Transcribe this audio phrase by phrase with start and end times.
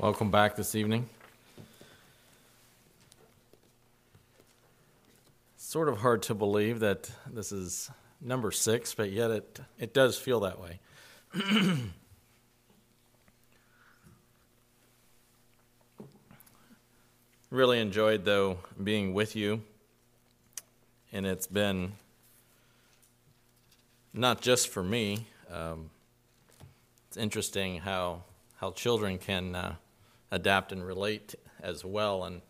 [0.00, 1.08] Welcome back this evening.
[5.56, 7.90] Sort of hard to believe that this is
[8.20, 10.78] number six, but yet it, it does feel that way.
[17.50, 19.62] really enjoyed, though, being with you.
[21.12, 21.94] And it's been
[24.14, 25.26] not just for me.
[25.52, 25.90] Um,
[27.08, 28.22] it's interesting how,
[28.58, 29.74] how children can uh,
[30.30, 32.24] adapt and relate as well.
[32.24, 32.42] And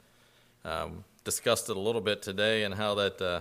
[0.65, 3.41] um, discussed it a little bit today and how that uh,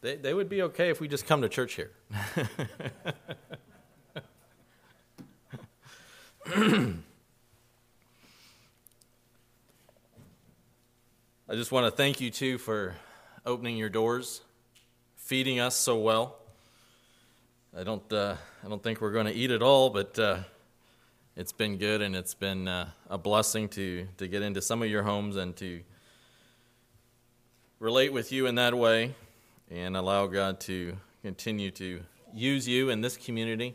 [0.00, 1.90] they, they would be okay if we just come to church here.
[11.48, 12.96] I just want to thank you too for
[13.46, 14.40] opening your doors,
[15.16, 16.36] feeding us so well.
[17.76, 20.38] I don't, uh, I don't think we're going to eat it all, but uh,
[21.36, 24.88] it's been good and it's been uh, a blessing to, to get into some of
[24.88, 25.80] your homes and to
[27.80, 29.14] relate with you in that way
[29.68, 33.74] and allow God to continue to use you in this community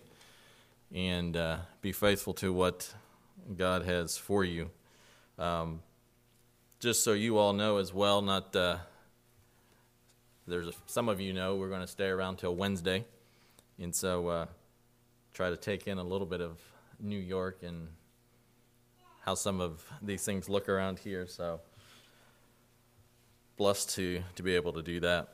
[0.96, 2.94] and uh, be faithful to what
[3.58, 4.70] God has for you.
[5.38, 5.82] Um,
[6.80, 8.78] just so you all know as well, not uh,
[10.48, 13.04] there's a, some of you know we're going to stay around till Wednesday,
[13.78, 14.46] and so uh,
[15.34, 16.58] try to take in a little bit of
[17.00, 17.88] New York and
[19.22, 21.28] how some of these things look around here.
[21.28, 21.61] So
[23.58, 25.30] blessed to to be able to do that.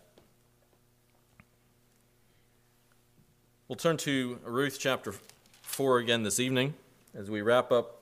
[3.68, 5.14] We'll turn to Ruth chapter
[5.64, 6.76] four again this evening
[7.18, 8.02] as we wrap up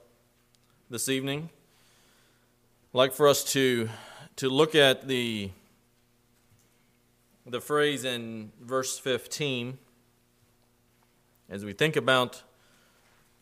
[0.89, 1.49] this evening.
[2.93, 3.89] I'd like for us to,
[4.35, 5.51] to look at the,
[7.45, 9.77] the phrase in verse 15
[11.49, 12.43] as we think about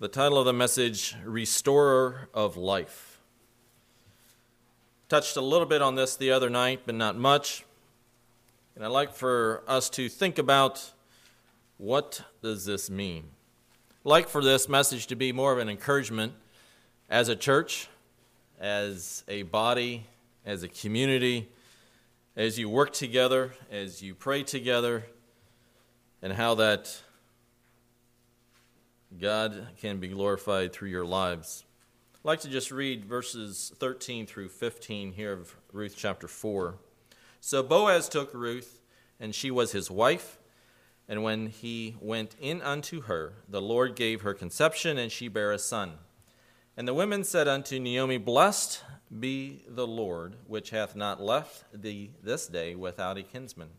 [0.01, 3.19] the title of the message, Restorer of Life.
[5.07, 7.63] Touched a little bit on this the other night, but not much.
[8.75, 10.91] And I'd like for us to think about
[11.77, 13.25] what does this mean?
[14.03, 16.33] I'd like for this message to be more of an encouragement
[17.07, 17.87] as a church
[18.59, 20.07] as a body,
[20.47, 21.47] as a community,
[22.35, 25.05] as you work together, as you pray together,
[26.23, 27.01] and how that
[29.19, 31.65] God can be glorified through your lives.
[32.15, 36.75] I'd like to just read verses 13 through 15 here of Ruth chapter 4.
[37.41, 38.79] So Boaz took Ruth,
[39.19, 40.39] and she was his wife.
[41.09, 45.51] And when he went in unto her, the Lord gave her conception, and she bare
[45.51, 45.93] a son.
[46.77, 48.81] And the women said unto Naomi, Blessed
[49.19, 53.71] be the Lord, which hath not left thee this day without a kinsman,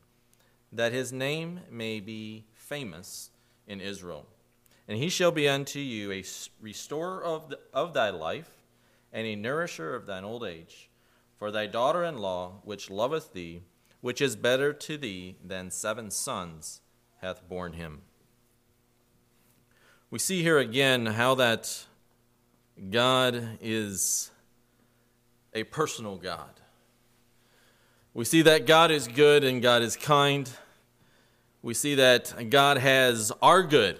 [0.70, 3.30] that his name may be famous
[3.66, 4.26] in Israel.
[4.88, 6.24] And he shall be unto you a
[6.60, 8.50] restorer of, the, of thy life,
[9.12, 10.90] and a nourisher of thine old age.
[11.38, 13.62] For thy daughter in law, which loveth thee,
[14.00, 16.80] which is better to thee than seven sons,
[17.20, 18.02] hath borne him.
[20.10, 21.86] We see here again how that
[22.90, 24.30] God is
[25.54, 26.60] a personal God.
[28.14, 30.50] We see that God is good and God is kind.
[31.62, 33.98] We see that God has our good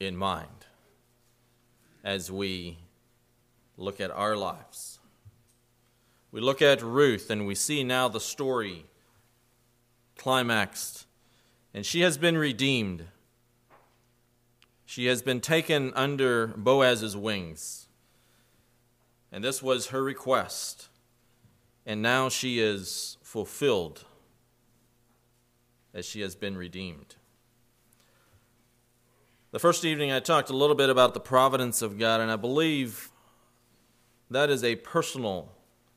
[0.00, 0.48] in mind
[2.02, 2.78] as we
[3.76, 4.98] look at our lives.
[6.32, 8.86] We look at Ruth and we see now the story
[10.16, 11.06] climaxed,
[11.72, 13.04] and she has been redeemed.
[14.84, 17.86] She has been taken under Boaz's wings.
[19.32, 20.88] And this was her request.
[21.86, 24.04] And now she is fulfilled
[25.94, 27.16] as she has been redeemed.
[29.52, 32.36] The first evening, I talked a little bit about the providence of God, and I
[32.36, 33.10] believe
[34.30, 35.50] that is a personal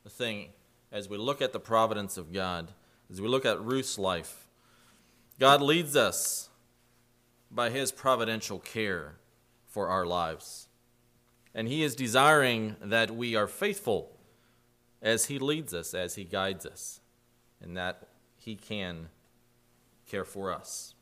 [0.08, 0.48] thing
[0.90, 2.72] as we look at the providence of God,
[3.08, 4.48] as we look at Ruth's life.
[5.38, 6.48] God leads us
[7.48, 9.18] by His providential care
[9.68, 10.66] for our lives.
[11.54, 14.18] And He is desiring that we are faithful
[15.00, 17.00] as He leads us, as He guides us,
[17.62, 19.10] and that He can
[20.08, 20.93] care for us.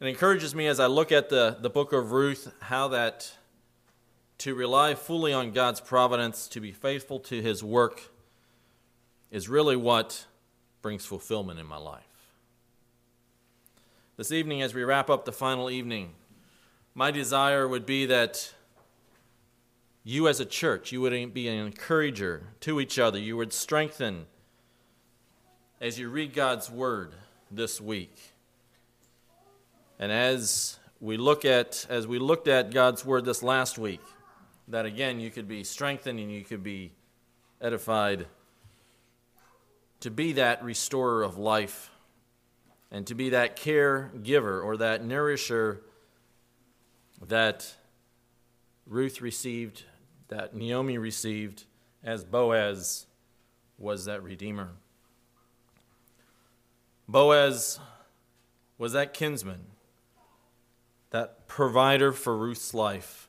[0.00, 3.32] It encourages me as I look at the, the book of Ruth how that
[4.38, 8.12] to rely fully on God's providence, to be faithful to His work,
[9.32, 10.26] is really what
[10.82, 12.04] brings fulfillment in my life.
[14.16, 16.10] This evening, as we wrap up the final evening,
[16.94, 18.54] my desire would be that
[20.04, 23.18] you as a church, you would be an encourager to each other.
[23.18, 24.26] You would strengthen
[25.80, 27.14] as you read God's word
[27.50, 28.34] this week.
[29.98, 34.00] And as we look at, as we looked at God's word this last week,
[34.68, 36.92] that again you could be strengthened and you could be
[37.60, 38.26] edified
[40.00, 41.90] to be that restorer of life
[42.90, 45.82] and to be that caregiver or that nourisher
[47.26, 47.74] that
[48.86, 49.84] Ruth received,
[50.28, 51.64] that Naomi received,
[52.04, 53.06] as Boaz
[53.76, 54.70] was that redeemer.
[57.08, 57.80] Boaz
[58.78, 59.60] was that kinsman,
[61.10, 63.28] that provider for Ruth's life.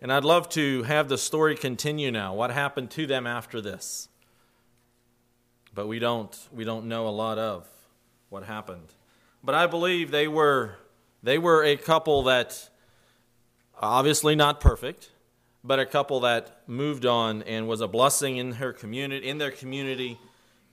[0.00, 2.34] And I'd love to have the story continue now.
[2.34, 4.08] What happened to them after this?
[5.74, 7.66] But we don't, we don't know a lot of
[8.28, 8.92] what happened.
[9.42, 10.76] But I believe they were,
[11.22, 12.68] they were a couple that,
[13.80, 15.10] obviously not perfect,
[15.64, 19.50] but a couple that moved on and was a blessing in her community, in their
[19.50, 20.18] community,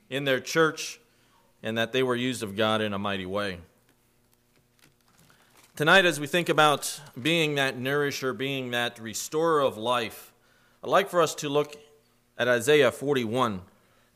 [0.09, 0.99] in their church,
[1.61, 3.59] and that they were used of God in a mighty way.
[5.75, 10.31] Tonight, as we think about being that nourisher, being that restorer of life,
[10.83, 11.75] I'd like for us to look
[12.37, 13.61] at Isaiah 41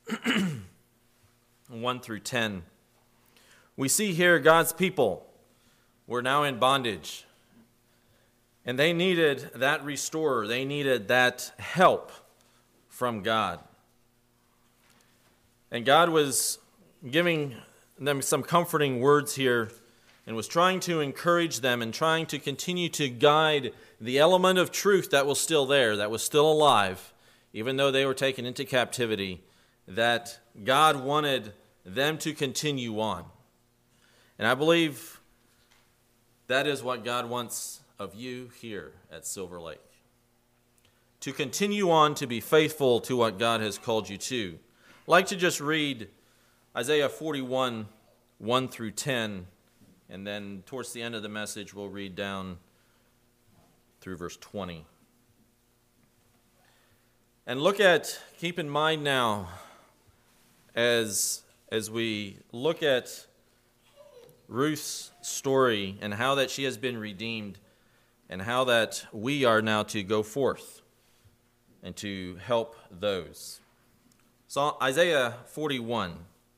[1.69, 2.61] 1 through 10.
[3.75, 5.25] We see here God's people
[6.05, 7.25] were now in bondage,
[8.63, 12.11] and they needed that restorer, they needed that help
[12.87, 13.61] from God.
[15.71, 16.59] And God was
[17.09, 17.55] giving
[17.97, 19.71] them some comforting words here
[20.27, 24.71] and was trying to encourage them and trying to continue to guide the element of
[24.71, 27.13] truth that was still there, that was still alive,
[27.53, 29.41] even though they were taken into captivity,
[29.87, 31.53] that God wanted
[31.85, 33.23] them to continue on.
[34.37, 35.21] And I believe
[36.47, 39.79] that is what God wants of you here at Silver Lake.
[41.21, 44.59] To continue on to be faithful to what God has called you to.
[45.07, 46.09] I'd like to just read
[46.75, 47.87] Isaiah 41,
[48.39, 49.47] 1 through 10,
[50.09, 52.57] and then towards the end of the message, we'll read down
[54.01, 54.85] through verse 20.
[57.45, 59.49] And look at, keep in mind now,
[60.75, 63.25] as, as we look at
[64.47, 67.57] Ruth's story and how that she has been redeemed
[68.29, 70.81] and how that we are now to go forth
[71.83, 73.61] and to help those.
[74.47, 76.17] So Isaiah 41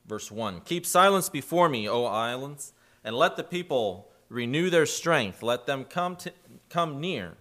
[0.09, 2.73] Verse 1 Keep silence before me, O islands,
[3.09, 5.41] and let the people renew their strength.
[5.41, 6.31] Let them come, to,
[6.69, 7.37] come near.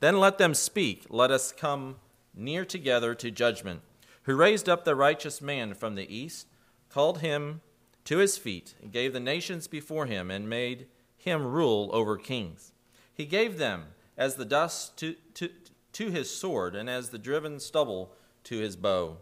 [0.00, 1.06] Then let them speak.
[1.08, 1.96] Let us come
[2.34, 3.80] near together to judgment.
[4.24, 6.48] Who raised up the righteous man from the east,
[6.90, 7.62] called him
[8.04, 10.86] to his feet, and gave the nations before him, and made
[11.16, 12.72] him rule over kings.
[13.14, 13.84] He gave them
[14.18, 15.48] as the dust to, to,
[15.94, 18.12] to his sword, and as the driven stubble
[18.44, 19.16] to his bow.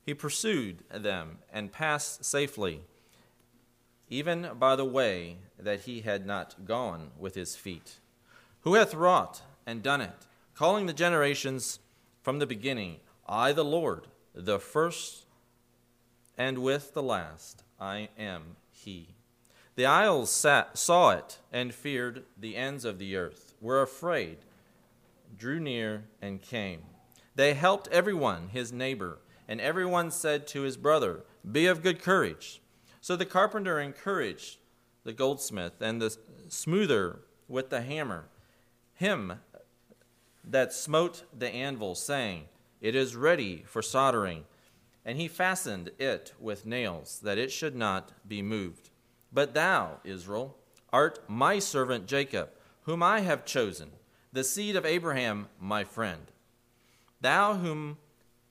[0.00, 2.82] He pursued them and passed safely,
[4.14, 7.98] even by the way that he had not gone with his feet.
[8.60, 11.80] Who hath wrought and done it, calling the generations
[12.22, 15.26] from the beginning, I the Lord, the first
[16.38, 19.08] and with the last, I am he.
[19.74, 24.38] The isles sat, saw it and feared the ends of the earth, were afraid,
[25.36, 26.82] drew near, and came.
[27.34, 29.18] They helped everyone, his neighbor
[29.48, 32.60] and everyone said to his brother, Be of good courage.
[33.04, 34.56] So the carpenter encouraged
[35.04, 36.16] the goldsmith, and the
[36.48, 37.18] smoother
[37.48, 38.28] with the hammer,
[38.94, 39.40] him
[40.42, 42.44] that smote the anvil, saying,
[42.80, 44.44] It is ready for soldering.
[45.04, 48.88] And he fastened it with nails, that it should not be moved.
[49.30, 50.56] But thou, Israel,
[50.90, 52.52] art my servant Jacob,
[52.84, 53.90] whom I have chosen,
[54.32, 56.32] the seed of Abraham, my friend.
[57.20, 57.98] Thou whom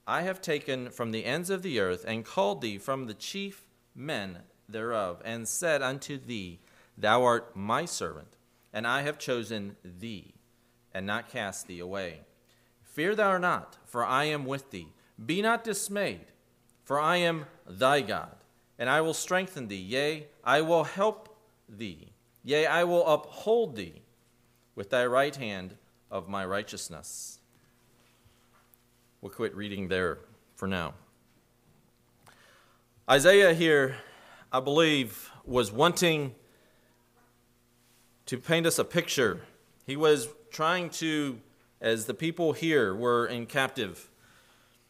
[0.05, 3.65] I have taken from the ends of the earth, and called thee from the chief
[3.95, 6.59] men thereof, and said unto thee,
[6.97, 8.37] Thou art my servant,
[8.71, 10.33] and I have chosen thee,
[10.93, 12.21] and not cast thee away.
[12.83, 14.89] Fear thou not, for I am with thee.
[15.23, 16.25] Be not dismayed,
[16.83, 18.35] for I am thy God,
[18.77, 19.75] and I will strengthen thee.
[19.75, 21.35] Yea, I will help
[21.67, 22.09] thee.
[22.43, 24.01] Yea, I will uphold thee
[24.75, 25.75] with thy right hand
[26.11, 27.39] of my righteousness.
[29.21, 30.19] We'll quit reading there
[30.55, 30.93] for now.
[33.09, 33.97] Isaiah here,
[34.49, 36.35] I believe, was wanting
[38.27, 39.41] to paint us a picture.
[39.85, 41.41] He was trying to,
[41.81, 44.09] as the people here were in captive.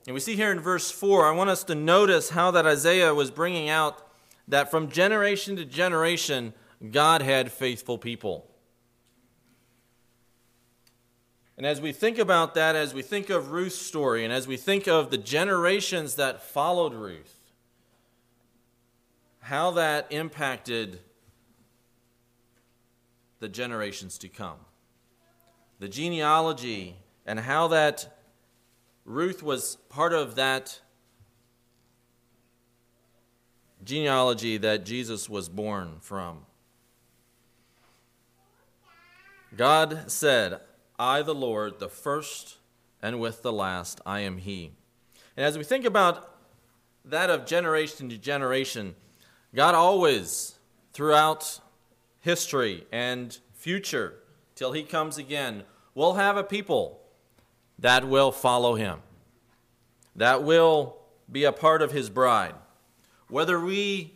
[0.05, 3.15] And we see here in verse 4, I want us to notice how that Isaiah
[3.15, 4.07] was bringing out
[4.47, 6.53] that from generation to generation,
[6.91, 8.47] God had faithful people.
[11.57, 14.57] And as we think about that, as we think of Ruth's story, and as we
[14.57, 17.39] think of the generations that followed Ruth,
[19.43, 21.01] how that impacted
[23.39, 24.55] the generations to come.
[25.79, 26.95] The genealogy
[27.25, 28.19] and how that
[29.03, 30.79] Ruth was part of that
[33.83, 36.45] genealogy that Jesus was born from.
[39.57, 40.61] God said,
[40.97, 42.59] I, the Lord, the first
[43.01, 44.71] and with the last, I am He.
[45.35, 46.33] And as we think about
[47.03, 48.95] that of generation to generation,
[49.55, 50.55] God always,
[50.93, 51.59] throughout
[52.21, 54.15] history and future,
[54.55, 57.01] till He comes again, will have a people
[57.77, 58.99] that will follow Him,
[60.15, 60.97] that will
[61.31, 62.55] be a part of His bride.
[63.29, 64.13] Whether we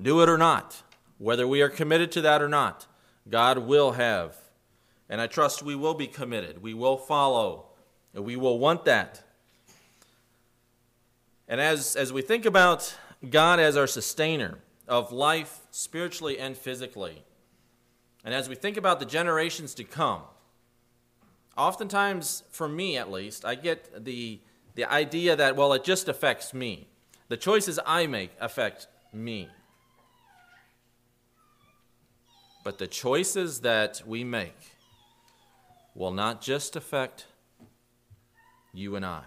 [0.00, 0.82] do it or not,
[1.18, 2.86] whether we are committed to that or not,
[3.28, 4.36] God will have.
[5.08, 6.62] And I trust we will be committed.
[6.62, 7.66] We will follow.
[8.14, 9.22] And we will want that.
[11.48, 12.96] And as, as we think about
[13.28, 17.24] God as our sustainer of life, spiritually and physically,
[18.24, 20.22] and as we think about the generations to come,
[21.56, 24.40] oftentimes, for me at least, I get the,
[24.74, 26.88] the idea that, well, it just affects me.
[27.28, 29.48] The choices I make affect me.
[32.64, 34.76] But the choices that we make
[35.94, 37.26] will not just affect
[38.72, 39.22] you and I,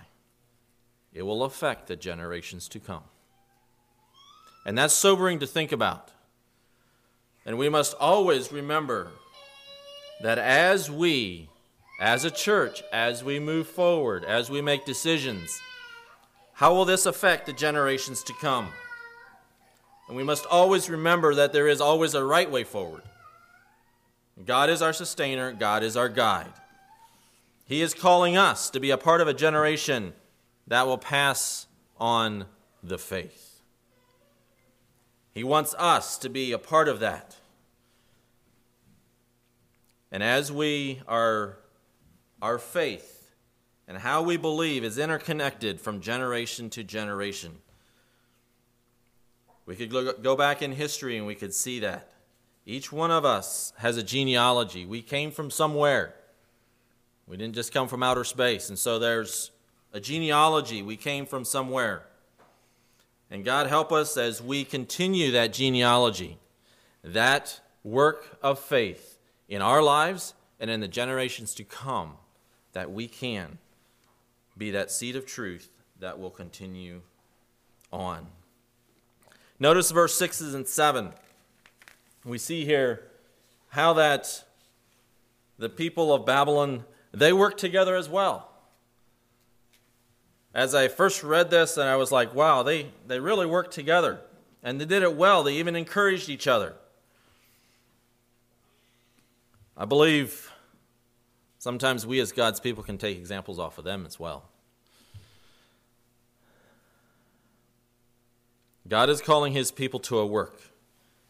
[1.13, 3.03] it will affect the generations to come.
[4.70, 6.12] And that's sobering to think about.
[7.44, 9.08] And we must always remember
[10.22, 11.50] that as we,
[12.00, 15.60] as a church, as we move forward, as we make decisions,
[16.54, 18.68] how will this affect the generations to come?
[20.08, 23.02] And we must always remember that there is always a right way forward.
[24.46, 26.54] God is our sustainer, God is our guide.
[27.66, 30.14] He is calling us to be a part of a generation
[30.68, 31.66] that will pass
[32.00, 32.46] on
[32.84, 33.49] the faith.
[35.34, 37.36] He wants us to be a part of that.
[40.12, 41.60] And as we are,
[42.42, 43.32] our faith
[43.88, 47.60] and how we believe is interconnected from generation to generation.
[49.66, 52.10] We could go back in history and we could see that.
[52.66, 54.86] Each one of us has a genealogy.
[54.86, 56.16] We came from somewhere.
[57.28, 58.70] We didn't just come from outer space.
[58.70, 59.52] And so there's
[59.94, 60.82] a genealogy.
[60.82, 62.04] We came from somewhere.
[63.32, 66.40] And God help us as we continue that genealogy,
[67.04, 69.18] that work of faith
[69.48, 72.14] in our lives and in the generations to come,
[72.74, 73.60] that we can
[74.58, 75.70] be that seed of truth
[76.00, 77.02] that will continue
[77.92, 78.28] on.
[79.60, 81.12] Notice verse 6 and 7.
[82.26, 83.04] We see here
[83.70, 84.44] how that
[85.58, 88.49] the people of Babylon they worked together as well.
[90.53, 94.20] As I first read this and I was like, wow, they, they really worked together.
[94.63, 95.44] And they did it well.
[95.44, 96.74] They even encouraged each other.
[99.77, 100.51] I believe
[101.60, 104.46] Sometimes we as God's people can take examples off of them as well.
[108.88, 110.62] God is calling his people to a work.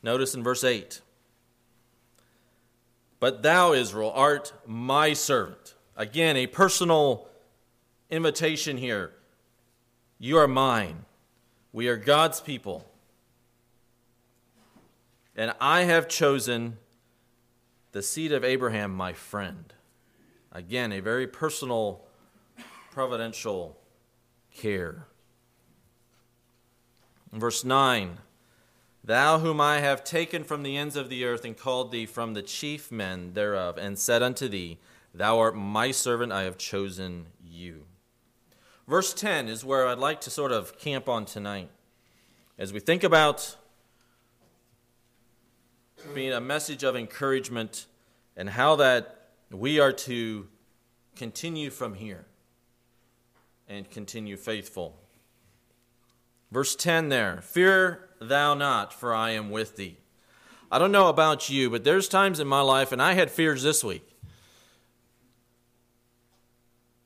[0.03, 1.01] Notice in verse 8
[3.19, 5.73] But thou, Israel, art my servant.
[5.97, 7.27] Again, a personal
[8.09, 9.13] invitation here.
[10.17, 11.05] You are mine.
[11.71, 12.85] We are God's people.
[15.35, 16.77] And I have chosen
[17.91, 19.73] the seed of Abraham, my friend.
[20.51, 22.01] Again, a very personal,
[22.91, 23.77] providential
[24.53, 25.05] care.
[27.31, 28.17] verse 9
[29.03, 32.33] Thou whom I have taken from the ends of the earth and called thee from
[32.33, 34.77] the chief men thereof, and said unto thee,
[35.13, 37.85] Thou art my servant, I have chosen you.
[38.89, 41.69] Verse 10 is where I'd like to sort of camp on tonight.
[42.57, 43.55] As we think about
[46.15, 47.85] being a message of encouragement
[48.35, 50.47] and how that we are to
[51.15, 52.25] continue from here
[53.67, 54.97] and continue faithful.
[56.51, 59.97] Verse 10 there Fear thou not, for I am with thee.
[60.71, 63.61] I don't know about you, but there's times in my life, and I had fears
[63.61, 64.17] this week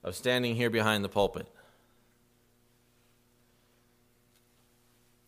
[0.01, 1.49] of standing here behind the pulpit.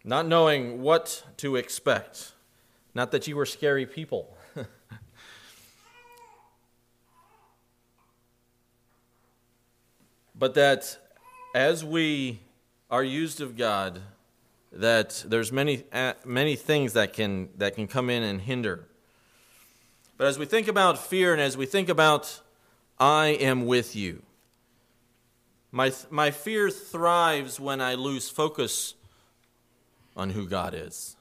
[0.08, 2.34] Not knowing what to expect.
[2.94, 4.38] Not that you were scary people.
[10.36, 11.00] but that
[11.56, 12.40] as we
[12.92, 14.00] are used of God,
[14.72, 18.86] that there's many uh, many things that can that can come in and hinder.
[20.18, 22.42] But as we think about fear and as we think about
[23.00, 24.22] I am with you,
[25.72, 28.95] my my fear thrives when I lose focus
[30.16, 31.16] on who God is.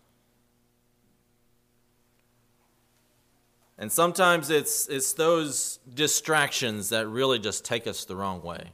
[3.77, 8.71] And sometimes it's, it's those distractions that really just take us the wrong way.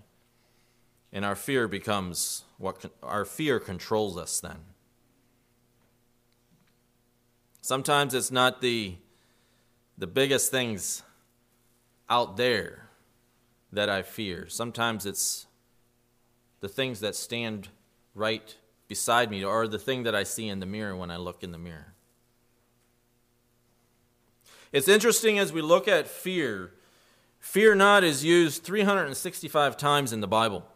[1.12, 4.58] And our fear becomes what our fear controls us then.
[7.62, 8.96] Sometimes it's not the,
[9.96, 11.02] the biggest things
[12.08, 12.88] out there
[13.72, 14.48] that I fear.
[14.48, 15.46] Sometimes it's
[16.60, 17.68] the things that stand
[18.14, 18.56] right
[18.90, 21.52] beside me or the thing that I see in the mirror when I look in
[21.52, 21.94] the mirror.
[24.72, 26.72] It's interesting as we look at fear,
[27.38, 30.66] fear not is used 365 times in the Bible.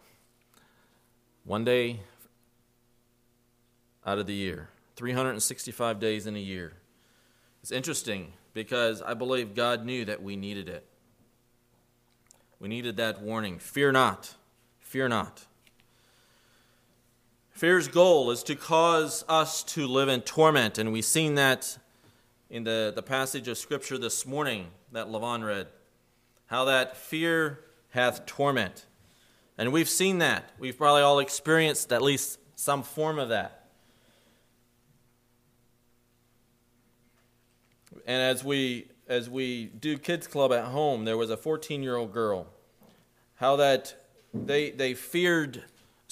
[1.43, 2.03] One day
[4.07, 6.75] out of the year, 365 days in a year.
[7.63, 10.87] It's interesting because I believe God knew that we needed it.
[12.61, 14.35] We needed that warning fear not,
[14.79, 15.47] fear not.
[17.55, 21.79] Fear's goal is to cause us to live in torment, and we've seen that
[22.51, 25.69] in the, the passage of Scripture this morning that Levon read.
[26.47, 28.87] How that fear hath torment.
[29.57, 30.51] And we've seen that.
[30.59, 33.69] We've probably all experienced at least some form of that.
[38.05, 42.49] And as we as we do kids club at home, there was a 14-year-old girl.
[43.37, 43.95] How that
[44.35, 45.63] they they feared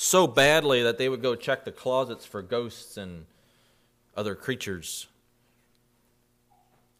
[0.02, 3.24] so badly that they would go check the closets for ghosts and
[4.16, 5.06] other creatures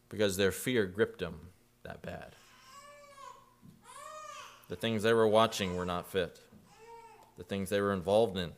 [0.09, 1.49] because their fear gripped them
[1.83, 2.37] that bad.
[4.69, 6.39] The things they were watching were not fit,
[7.37, 8.53] the things they were involved in.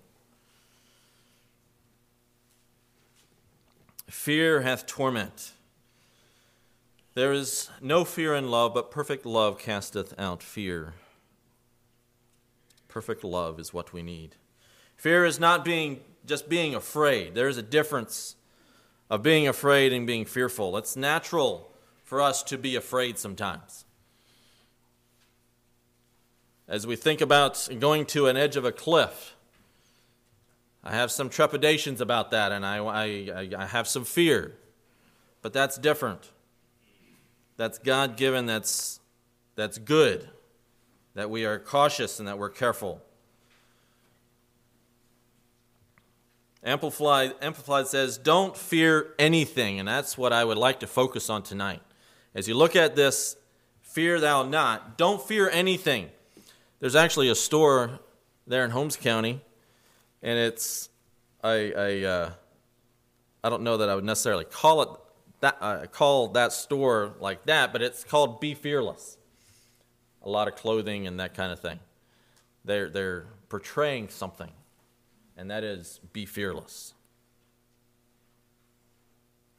[4.09, 5.53] Fear hath torment.
[7.15, 10.93] There is no fear in love, but perfect love casteth out fear.
[12.95, 14.37] Perfect love is what we need.
[14.95, 17.35] Fear is not being just being afraid.
[17.35, 18.37] There is a difference
[19.11, 20.77] of being afraid and being fearful.
[20.77, 21.73] It's natural
[22.05, 23.85] for us to be afraid sometimes.
[26.69, 29.35] As we think about going to an edge of a cliff,
[30.85, 34.55] I have some trepidations about that and I, I, I have some fear.
[35.43, 36.31] But that's different.
[37.57, 39.01] That's God given, that's,
[39.57, 40.31] that's good
[41.15, 43.01] that we are cautious and that we're careful.
[46.63, 49.79] Amplified, Amplified says, Don't fear anything.
[49.79, 51.83] And that's what I would like to focus on tonight.
[52.35, 53.37] As you look at this,
[53.83, 54.99] fear thou not.
[54.99, 56.11] Don't fear anything.
[56.81, 58.01] There's actually a store
[58.47, 59.41] there in Holmes County,
[60.23, 60.91] and it's,
[61.43, 62.31] I, I, uh,
[63.43, 64.89] I don't know that I would necessarily call it
[65.41, 69.17] that, uh, call that store like that, but it's called Be Fearless
[70.25, 71.79] a lot of clothing and that kind of thing.
[72.65, 74.51] They're, they're portraying something,
[75.37, 76.95] and that is be fearless.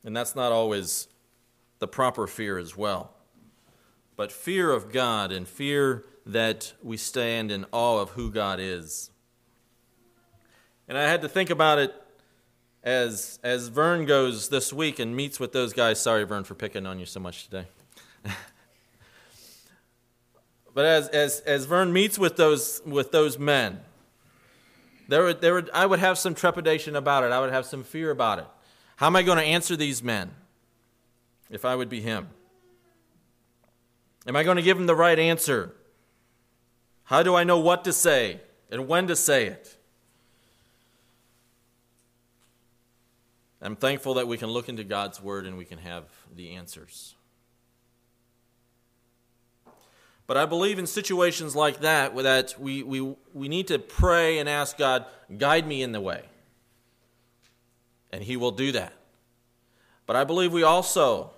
[0.04, 1.08] And that's not always
[1.80, 3.12] the proper fear as well.
[4.16, 9.12] But fear of God and fear that we stand in awe of who God is.
[10.88, 11.94] And I had to think about it
[12.84, 16.00] as, as Vern goes this week and meets with those guys.
[16.00, 17.68] Sorry, Vern, for picking on you so much today.
[20.76, 23.80] But as, as, as Vern meets with those, with those men,
[25.08, 27.32] there there I would have some trepidation about it.
[27.32, 28.46] I would have some fear about it.
[28.98, 30.32] How am I going to answer these men
[31.50, 32.28] if I would be him?
[34.28, 35.74] Am I going to give them the right answer?
[37.06, 39.78] How do I know what to say and when to say it?
[43.62, 46.04] I'm thankful that we can look into God's Word and we can have
[46.36, 47.16] the answers.
[50.28, 54.50] But I believe in situations like that, that we, we, we need to pray and
[54.50, 55.06] ask God,
[55.38, 56.24] guide me in the way.
[58.12, 58.94] And He will do that.
[60.08, 61.32] But I believe we also,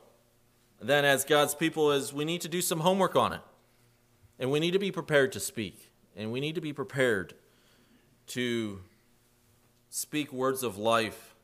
[0.82, 3.42] then as God's people, is we need to do some homework on it.
[4.40, 5.92] And we need to be prepared to speak.
[6.16, 7.34] And we need to be prepared
[8.28, 8.80] to
[9.90, 11.36] speak words of life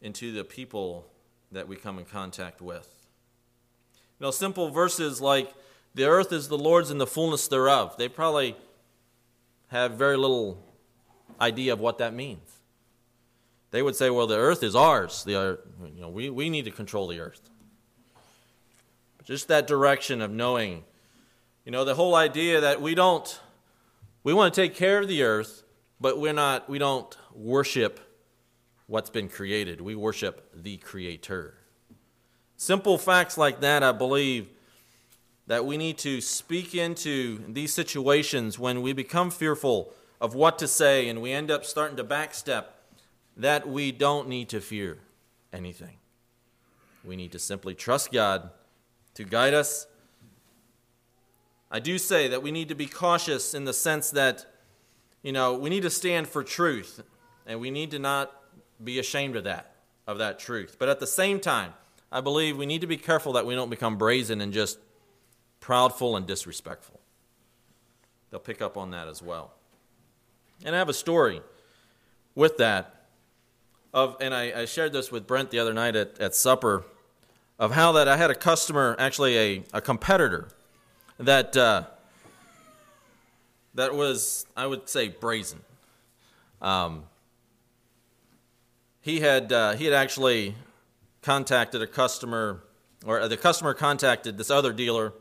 [0.00, 1.06] into the people
[1.52, 3.08] that we come in contact with.
[4.18, 5.52] You know, simple verses like,
[5.94, 7.96] the earth is the Lord's and the fullness thereof.
[7.96, 8.56] They probably
[9.68, 10.62] have very little
[11.40, 12.50] idea of what that means.
[13.70, 15.24] They would say, well, the earth is ours.
[15.24, 15.60] The, earth,
[15.94, 17.40] you know, we, we need to control the earth.
[19.16, 20.84] But just that direction of knowing,
[21.64, 23.40] you know, the whole idea that we don't,
[24.22, 25.64] we want to take care of the earth,
[26.00, 28.00] but we're not, we don't worship
[28.86, 29.80] what's been created.
[29.80, 31.54] We worship the Creator.
[32.56, 34.48] Simple facts like that, I believe,
[35.46, 40.66] that we need to speak into these situations when we become fearful of what to
[40.66, 42.66] say and we end up starting to backstep,
[43.36, 44.98] that we don't need to fear
[45.52, 45.96] anything.
[47.04, 48.50] We need to simply trust God
[49.14, 49.86] to guide us.
[51.70, 54.46] I do say that we need to be cautious in the sense that,
[55.22, 57.02] you know, we need to stand for truth,
[57.46, 58.32] and we need to not
[58.82, 59.74] be ashamed of that,
[60.06, 60.76] of that truth.
[60.78, 61.74] But at the same time,
[62.10, 64.78] I believe we need to be careful that we don't become brazen and just
[65.64, 67.00] proudful and disrespectful.
[68.30, 69.52] They'll pick up on that as well.
[70.64, 71.40] And I have a story
[72.34, 73.06] with that
[73.92, 76.84] of, and I, I shared this with Brent the other night at, at supper,
[77.58, 80.48] of how that I had a customer, actually a, a competitor,
[81.18, 81.84] that uh,
[83.74, 85.60] that was I would say brazen.
[86.60, 87.04] Um,
[89.00, 90.56] he had uh, he had actually
[91.22, 92.64] contacted a customer,
[93.06, 95.12] or the customer contacted this other dealer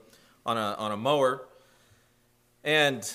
[0.45, 1.47] on a on a mower,
[2.63, 3.13] and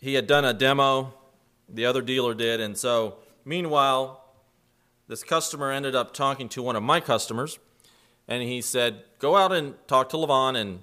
[0.00, 1.14] he had done a demo.
[1.68, 4.24] The other dealer did, and so meanwhile,
[5.08, 7.58] this customer ended up talking to one of my customers,
[8.28, 10.82] and he said, "Go out and talk to Lavon and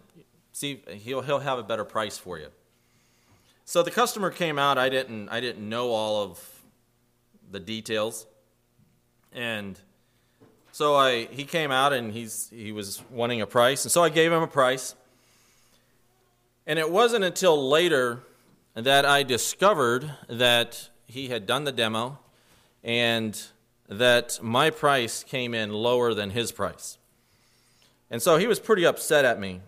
[0.51, 2.49] see he'll he'll have a better price for you."
[3.65, 4.77] So the customer came out.
[4.77, 6.63] I didn't I didn't know all of
[7.49, 8.25] the details,
[9.31, 9.79] and
[10.73, 14.09] so I he came out and he's he was wanting a price, and so I
[14.09, 14.95] gave him a price.
[16.65, 18.23] And it wasn't until later
[18.73, 22.17] that I discovered that he had done the demo
[22.83, 23.39] and
[23.88, 26.97] that my price came in lower than his price.
[28.09, 29.59] And so he was pretty upset at me.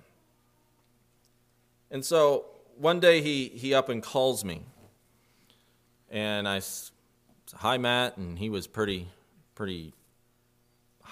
[1.91, 2.46] And so
[2.78, 4.62] one day he, he up and calls me.
[6.10, 6.62] And I
[7.56, 8.18] Hi, Matt.
[8.18, 9.10] And he was pretty,
[9.54, 9.94] pretty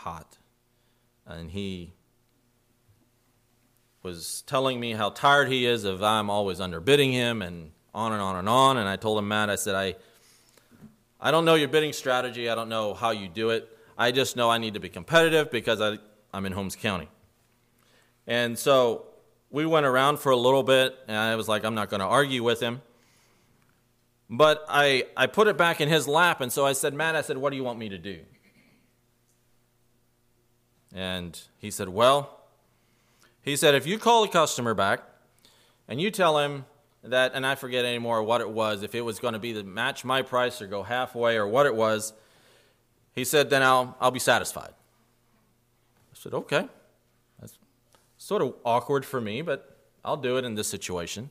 [0.04, 0.38] hot.
[1.26, 1.94] And he
[4.04, 8.22] was telling me how tired he is of I'm always underbidding him and on and
[8.22, 8.78] on and on.
[8.78, 9.96] And I told him, Matt, I said, I,
[11.22, 12.50] I don't know your bidding strategy.
[12.50, 13.70] I don't know how you do it.
[13.98, 15.98] I just know I need to be competitive because I,
[16.34, 17.08] I'm in Holmes County.
[18.28, 19.06] And so
[19.50, 22.08] we went around for a little bit, and I was like, I'm not going to
[22.08, 22.82] argue with him.
[24.30, 27.22] But I, I put it back in his lap, and so I said, Matt, I
[27.22, 28.20] said, what do you want me to do?
[30.94, 32.44] And he said, Well,
[33.44, 35.02] he said, if you call a customer back
[35.88, 36.66] and you tell him
[37.04, 39.64] that, and I forget anymore what it was, if it was going to be to
[39.64, 42.14] match my price or go halfway or what it was,
[43.14, 44.70] he said, then I'll, I'll be satisfied.
[44.70, 46.70] I said, okay.
[47.40, 47.58] That's
[48.18, 51.30] sort of awkward for me, but I'll do it in this situation.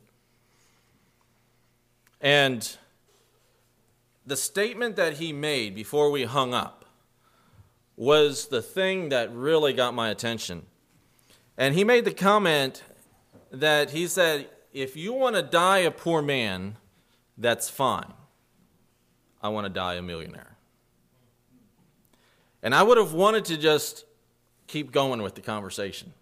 [2.20, 2.76] And
[4.26, 6.84] the statement that he made before we hung up
[7.96, 10.66] was the thing that really got my attention.
[11.56, 12.82] And he made the comment
[13.50, 16.76] that he said, if you want to die a poor man,
[17.36, 18.12] that's fine.
[19.42, 20.56] I want to die a millionaire.
[22.62, 24.04] And I would have wanted to just
[24.66, 26.14] keep going with the conversation.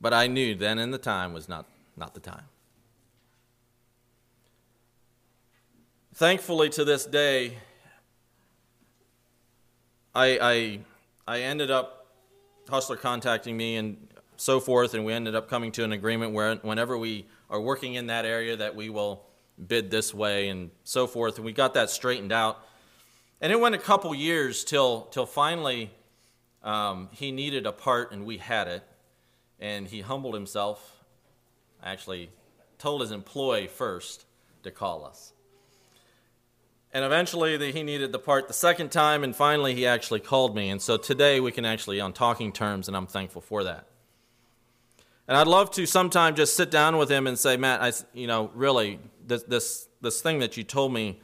[0.00, 2.44] But I knew then and the time was not, not the time.
[6.14, 7.56] Thankfully, to this day,
[10.14, 10.80] I, I,
[11.26, 12.06] I ended up
[12.68, 16.56] Hustler contacting me and so forth, and we ended up coming to an agreement where
[16.56, 19.24] whenever we are working in that area that we will
[19.66, 22.62] bid this way and so forth, and we got that straightened out.
[23.40, 25.90] And it went a couple years till till finally
[26.62, 28.82] um, he needed a part and we had it,
[29.60, 31.04] and he humbled himself.
[31.82, 32.30] Actually,
[32.78, 34.26] told his employee first
[34.62, 35.32] to call us.
[36.92, 40.54] And eventually the, he needed the part the second time, and finally he actually called
[40.54, 40.68] me.
[40.68, 43.86] And so today we can actually on talking terms, and I'm thankful for that.
[45.26, 48.26] And I'd love to sometime just sit down with him and say, Matt, I, you
[48.26, 51.20] know, really, this, this, this thing that you told me,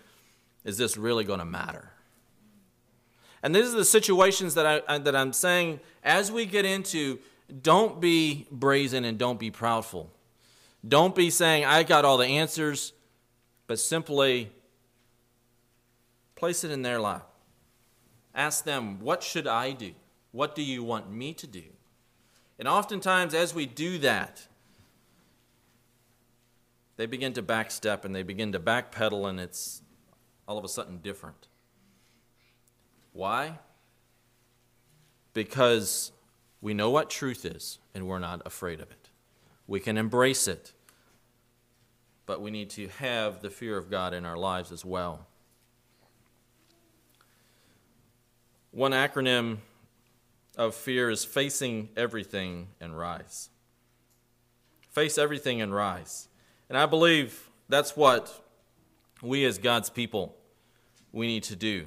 [0.64, 1.90] is this really going to matter?
[3.42, 7.18] And these are the situations that, I, that I'm saying as we get into,
[7.62, 10.06] don't be brazen and don't be proudful.
[10.86, 12.92] Don't be saying, I got all the answers,
[13.66, 14.50] but simply
[16.38, 17.28] place it in their lap.
[18.32, 19.92] Ask them, what should I do?
[20.30, 21.64] What do you want me to do?
[22.60, 24.46] And oftentimes, as we do that,
[26.96, 29.82] they begin to backstep and they begin to backpedal, and it's
[30.46, 31.48] all of a sudden different.
[33.12, 33.58] Why?
[35.34, 36.12] Because
[36.60, 39.10] we know what truth is and we're not afraid of it.
[39.66, 40.72] We can embrace it,
[42.26, 45.26] but we need to have the fear of God in our lives as well.
[48.78, 49.56] One acronym
[50.56, 53.50] of fear is facing everything and rise.
[54.92, 56.28] Face everything and rise.
[56.68, 58.40] And I believe that's what
[59.20, 60.36] we as God's people
[61.10, 61.86] we need to do.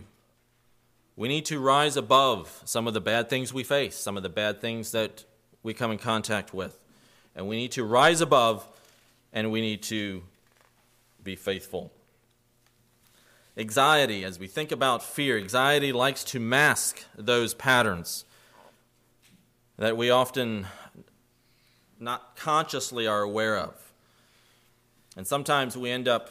[1.15, 4.27] We need to rise above some of the bad things we face, some of the
[4.27, 5.23] bad things that
[5.63, 6.77] we come in contact with.
[7.37, 8.67] And we need to rise above
[9.31, 10.23] and we need to
[11.23, 11.93] be faithful.
[13.57, 18.23] Anxiety, as we think about fear, anxiety likes to mask those patterns
[19.77, 20.67] that we often
[21.99, 23.91] not consciously are aware of.
[25.17, 26.29] And sometimes we end up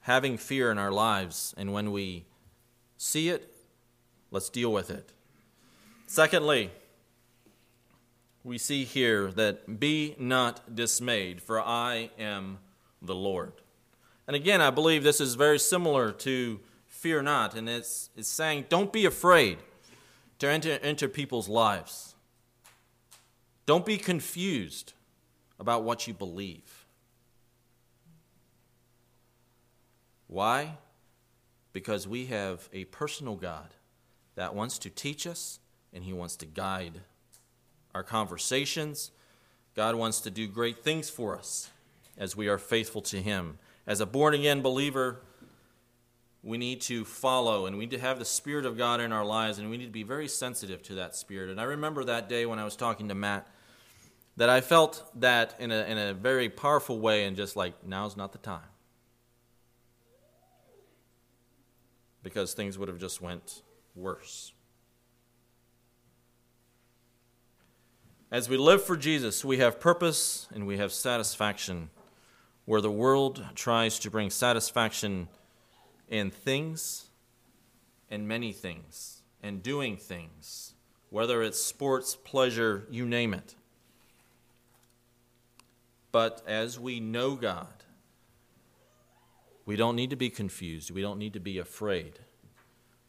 [0.00, 2.26] having fear in our lives, and when we
[2.98, 3.54] see it,
[4.30, 5.12] let's deal with it.
[6.06, 6.70] Secondly,
[8.44, 12.58] we see here that be not dismayed, for I am
[13.00, 13.61] the Lord.
[14.26, 18.66] And again, I believe this is very similar to fear not, and it's, it's saying
[18.68, 19.58] don't be afraid
[20.38, 22.14] to enter into people's lives.
[23.66, 24.92] Don't be confused
[25.58, 26.84] about what you believe.
[30.26, 30.78] Why?
[31.72, 33.74] Because we have a personal God
[34.34, 35.60] that wants to teach us
[35.92, 37.00] and He wants to guide
[37.94, 39.10] our conversations.
[39.74, 41.70] God wants to do great things for us
[42.16, 43.58] as we are faithful to Him.
[43.86, 45.20] As a born again believer,
[46.42, 49.24] we need to follow and we need to have the Spirit of God in our
[49.24, 51.50] lives, and we need to be very sensitive to that Spirit.
[51.50, 53.46] And I remember that day when I was talking to Matt
[54.36, 58.16] that I felt that in a, in a very powerful way, and just like, now's
[58.16, 58.60] not the time.
[62.22, 63.62] Because things would have just went
[63.94, 64.52] worse.
[68.30, 71.90] As we live for Jesus, we have purpose and we have satisfaction.
[72.64, 75.28] Where the world tries to bring satisfaction
[76.08, 77.06] in things
[78.10, 80.74] and many things and doing things,
[81.10, 83.54] whether it's sports, pleasure, you name it.
[86.12, 87.84] But as we know God,
[89.64, 90.90] we don't need to be confused.
[90.90, 92.20] We don't need to be afraid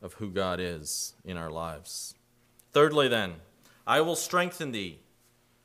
[0.02, 2.16] of who God is in our lives.
[2.72, 3.36] Thirdly, then,
[3.86, 5.00] I will strengthen thee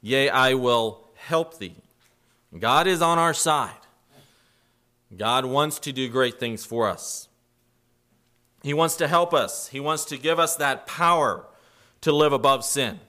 [0.01, 1.74] Yea, I will help thee.
[2.57, 3.73] God is on our side.
[5.17, 7.29] God wants to do great things for us.
[8.63, 9.69] He wants to help us.
[9.69, 11.45] He wants to give us that power
[12.01, 13.01] to live above sin.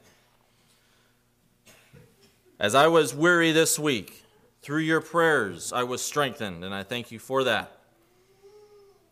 [2.59, 4.23] As I was weary this week,
[4.61, 7.71] through your prayers, I was strengthened, and I thank you for that.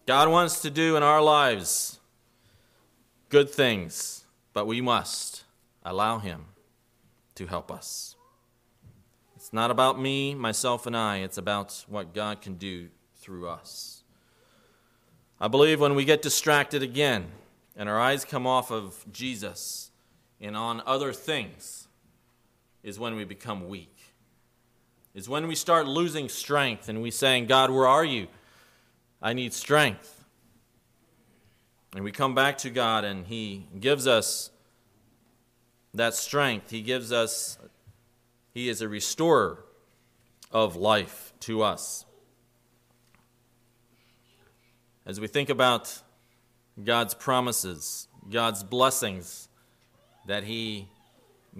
[0.05, 1.99] God wants to do in our lives
[3.29, 5.43] good things, but we must
[5.83, 6.45] allow Him
[7.35, 8.16] to help us.
[9.47, 14.03] It's not about me, myself, and I, it's about what God can do through us.
[15.39, 17.27] I believe when we get distracted again
[17.73, 19.91] and our eyes come off of Jesus
[20.41, 21.87] and on other things,
[22.83, 23.95] is when we become weak.
[25.15, 28.27] Is when we start losing strength and we saying, God, where are you?
[29.21, 30.25] I need strength.
[31.95, 34.51] And we come back to God and He gives us
[35.93, 36.69] that strength.
[36.69, 37.57] He gives us,
[38.57, 39.63] He is a restorer
[40.51, 42.05] of life to us.
[45.05, 46.01] As we think about
[46.83, 49.47] God's promises, God's blessings
[50.25, 50.87] that He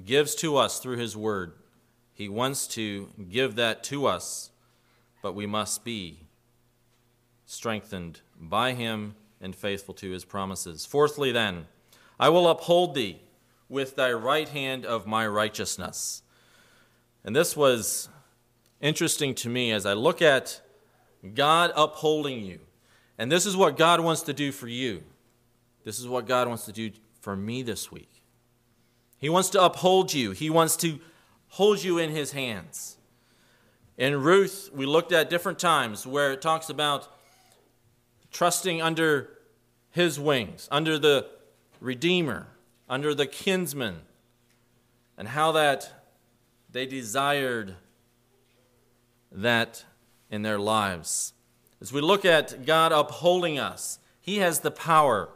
[0.06, 1.54] gives to us through His Word,
[2.16, 4.50] He wants to give that to us,
[5.22, 6.22] but we must be
[7.46, 10.84] strengthened by Him and faithful to His promises.
[10.84, 11.68] Fourthly, then,
[12.20, 13.22] I will uphold thee
[13.70, 16.24] with thy right hand of my righteousness.
[17.28, 18.08] And this was
[18.80, 20.62] interesting to me as I look at
[21.36, 22.62] God upholding you.
[23.18, 25.04] And this is what God wants to do for you.
[25.84, 28.24] This is what God wants to do for me this week.
[29.18, 31.00] He wants to uphold you, He wants to
[31.50, 32.98] hold you in His hands.
[33.98, 37.08] In Ruth, we looked at different times where it talks about
[38.32, 39.30] trusting under
[39.92, 41.28] His wings, under the
[41.82, 42.48] Redeemer
[42.90, 43.98] under the kinsman,
[45.18, 45.97] and how that
[46.78, 47.76] they desired
[49.32, 49.84] that
[50.30, 51.34] in their lives.
[51.82, 55.30] As we look at God upholding us, He has the power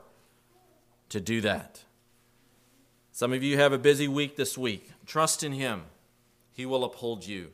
[1.09, 1.83] to do that.
[3.11, 4.91] Some of you have a busy week this week.
[5.05, 5.83] Trust in Him,
[6.51, 7.49] He will uphold you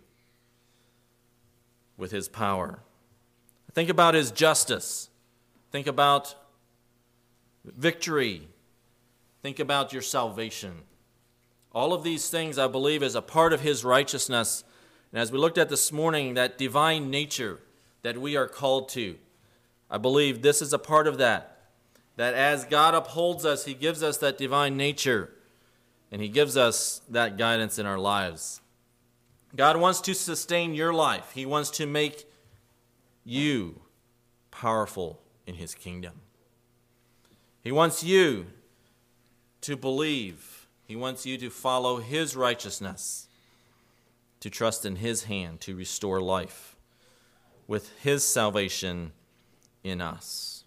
[1.96, 2.80] with His power.
[3.74, 5.10] Think about His justice,
[5.72, 6.36] think about
[7.64, 8.50] victory
[9.48, 10.74] Think about your salvation.
[11.78, 14.64] All of these things, I believe, is a part of His righteousness.
[15.12, 17.60] And as we looked at this morning, that divine nature
[18.02, 19.18] that we are called to,
[19.88, 21.68] I believe this is a part of that.
[22.16, 25.30] That as God upholds us, He gives us that divine nature
[26.12, 28.60] and He gives us that guidance in our lives.
[29.56, 32.26] God wants to sustain your life, He wants to make
[33.24, 33.82] you
[34.50, 36.22] powerful in His kingdom.
[37.62, 38.48] He wants you
[39.62, 40.57] to believe.
[40.88, 43.28] He wants you to follow His righteousness,
[44.40, 46.78] to trust in His hand to restore life
[47.68, 49.12] with His salvation
[49.84, 50.64] in us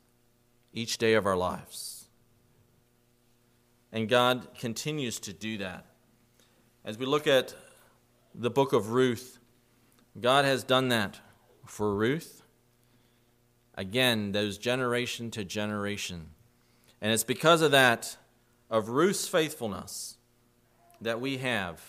[0.75, 2.09] each day of our lives.
[3.93, 5.87] And God continues to do that.
[6.85, 7.55] As we look at
[8.35, 9.39] the book of Ruth,
[10.21, 11.19] God has done that
[11.67, 12.43] for Ruth.
[13.75, 16.29] Again, those generation to generation.
[17.01, 18.17] And it's because of that,
[18.71, 20.17] of Ruth's faithfulness,
[21.01, 21.81] that we have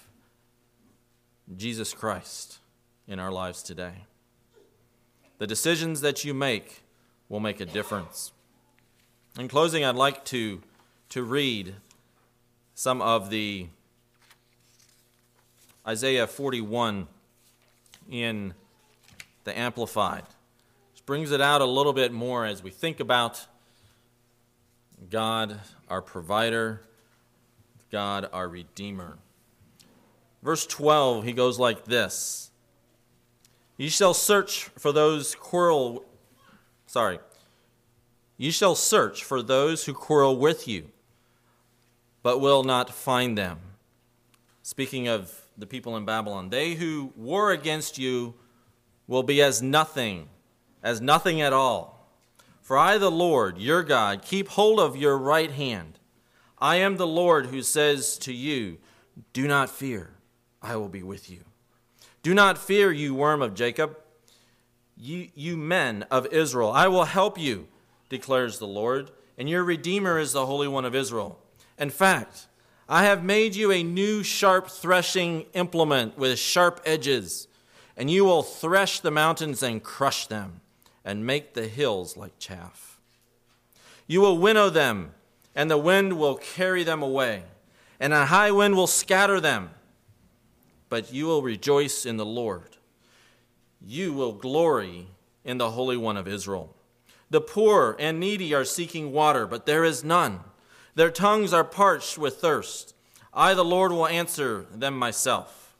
[1.55, 2.59] Jesus Christ
[3.07, 4.05] in our lives today.
[5.37, 6.83] The decisions that you make
[7.29, 8.31] will make a difference.
[9.39, 10.61] In closing, I'd like to,
[11.09, 11.75] to read
[12.73, 13.67] some of the
[15.87, 17.07] Isaiah 41
[18.09, 18.53] in
[19.43, 20.23] the Amplified.
[20.93, 23.45] This brings it out a little bit more as we think about
[25.09, 25.59] God,
[25.91, 26.81] our provider,
[27.91, 29.17] God, our redeemer.
[30.41, 32.49] Verse 12, he goes like this
[33.77, 36.03] Ye shall search for those quarrel,
[36.87, 37.19] sorry,
[38.37, 40.87] ye shall search for those who quarrel with you,
[42.23, 43.59] but will not find them.
[44.63, 46.49] Speaking of the people in Babylon.
[46.49, 48.33] They who war against you
[49.07, 50.27] will be as nothing,
[50.83, 52.00] as nothing at all.
[52.71, 55.99] For I, the Lord, your God, keep hold of your right hand.
[56.57, 58.77] I am the Lord who says to you,
[59.33, 60.11] Do not fear,
[60.61, 61.43] I will be with you.
[62.23, 63.97] Do not fear, you worm of Jacob,
[64.95, 66.71] you, you men of Israel.
[66.71, 67.67] I will help you,
[68.07, 71.39] declares the Lord, and your Redeemer is the Holy One of Israel.
[71.77, 72.47] In fact,
[72.87, 77.49] I have made you a new sharp threshing implement with sharp edges,
[77.97, 80.61] and you will thresh the mountains and crush them,
[81.03, 82.99] and make the hills like chaff.
[84.07, 85.11] You will winnow them,
[85.55, 87.43] and the wind will carry them away,
[87.99, 89.71] and a high wind will scatter them.
[90.89, 92.77] But you will rejoice in the Lord.
[93.85, 95.07] You will glory
[95.43, 96.75] in the Holy One of Israel.
[97.29, 100.41] The poor and needy are seeking water, but there is none.
[100.95, 102.93] Their tongues are parched with thirst.
[103.33, 105.73] I, the Lord, will answer them myself.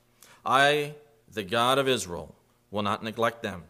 [0.46, 0.96] I,
[1.32, 2.34] the God of Israel,
[2.72, 3.64] will not neglect them.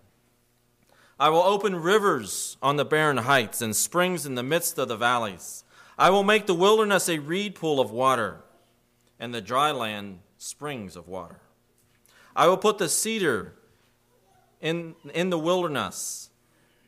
[1.22, 4.98] I will open rivers on the barren heights and springs in the midst of the
[4.98, 5.64] valleys.
[5.96, 8.42] I will make the wilderness a reed pool of water,
[9.20, 11.40] and the dry land springs of water.
[12.36, 13.54] I will put the cedar
[14.62, 16.32] in, in the wilderness,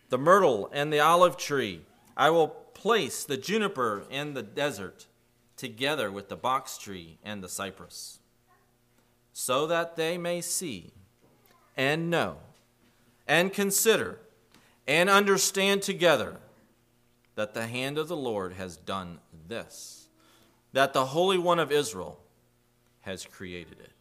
[0.09, 1.81] the myrtle and the olive tree.
[2.17, 5.05] I will place the juniper in the desert
[5.57, 8.17] together with the box tree and the cypress,
[9.31, 10.89] so that they may see
[11.77, 12.37] and know
[13.27, 14.19] and consider
[14.87, 16.37] and understand together
[17.35, 20.07] that the hand of the Lord has done this,
[20.71, 22.19] that the Holy One of Israel
[23.01, 23.91] has created it.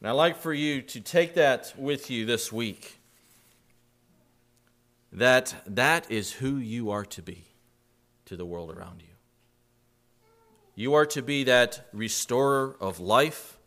[0.00, 2.98] And I'd like for you to take that with you this week
[5.12, 7.44] that that is who you are to be
[8.26, 9.14] to the world around you.
[10.74, 13.58] You are to be that restorer of life,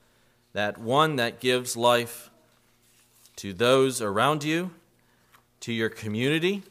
[0.54, 2.30] that one that gives life
[3.38, 4.72] to those around you,
[5.62, 6.64] to your community,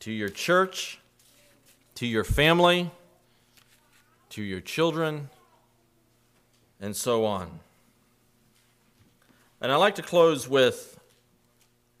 [0.00, 0.98] to your church,
[1.96, 2.90] to your family,
[4.30, 5.28] to your children,
[6.80, 7.60] and so on.
[9.60, 10.98] And I'd like to close with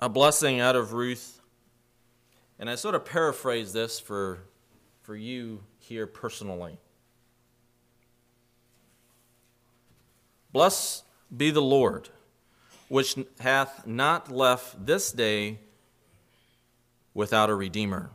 [0.00, 1.40] a blessing out of Ruth.
[2.58, 4.38] And I sort of paraphrase this for,
[5.02, 6.78] for you here personally.
[10.52, 12.08] Blessed be the Lord,
[12.90, 15.60] which hath not left this day
[17.14, 18.10] without a Redeemer,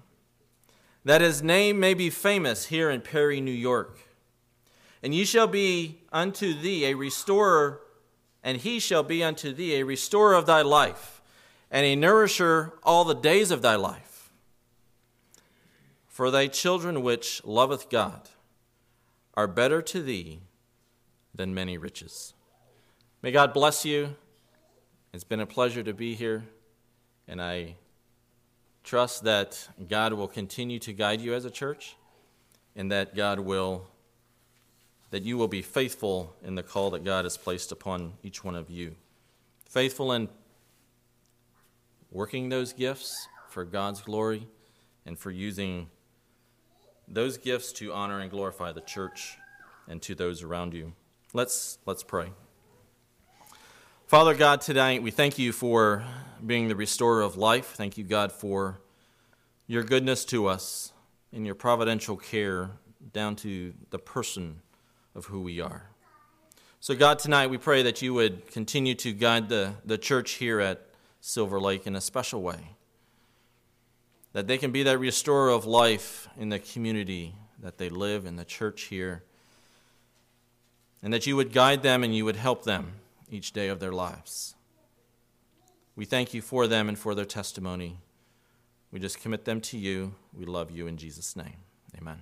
[1.05, 3.99] that his name may be famous here in Perry, New York.
[5.01, 7.79] And ye shall be unto thee a restorer,
[8.43, 11.21] and he shall be unto thee a restorer of thy life
[11.71, 14.29] and a nourisher all the days of thy life.
[16.09, 18.27] For thy children which loveth God
[19.35, 20.41] are better to thee
[21.33, 22.33] than many riches.
[23.21, 24.17] May God bless you.
[25.15, 26.43] It's been a pleasure to be here,
[27.25, 27.75] and I
[28.83, 31.95] trust that God will continue to guide you as a church
[32.75, 33.87] and that God will
[35.11, 38.55] that you will be faithful in the call that God has placed upon each one
[38.55, 38.97] of you.
[39.69, 40.27] Faithful in
[42.11, 44.45] working those gifts for God's glory
[45.05, 45.87] and for using
[47.07, 49.37] those gifts to honor and glorify the church
[49.87, 50.91] and to those around you.
[51.31, 52.31] Let's, let's pray.
[54.07, 56.05] Father God, tonight we thank you for
[56.45, 57.73] being the restorer of life.
[57.73, 58.77] Thank you, God, for
[59.65, 60.93] your goodness to us
[61.33, 62.69] and your providential care
[63.13, 64.61] down to the person
[65.15, 65.89] of who we are.
[66.81, 70.59] So, God, tonight we pray that you would continue to guide the, the church here
[70.59, 70.85] at
[71.19, 72.75] Silver Lake in a special way.
[74.33, 78.35] That they can be that restorer of life in the community that they live in,
[78.35, 79.23] the church here.
[81.01, 82.93] And that you would guide them and you would help them
[83.29, 84.55] each day of their lives.
[85.95, 87.99] We thank you for them and for their testimony.
[88.91, 90.15] We just commit them to you.
[90.33, 91.57] We love you in Jesus' name.
[91.97, 92.21] Amen.